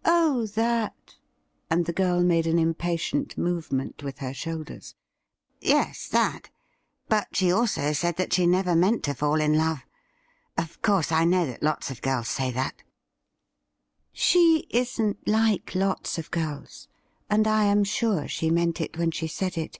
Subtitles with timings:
[0.06, 1.16] 'Oh, that!'
[1.70, 4.94] and the girl made an impatient movement with her shoulders.'
[5.60, 6.48] Yes, that;
[7.10, 9.80] but she also said that she never meant to fall in love.
[10.56, 12.82] Of course, I know that lots of girls say that,''
[14.24, 16.88] She isn't like lots of girls,
[17.28, 19.78] and I am sure she meant it when she said it.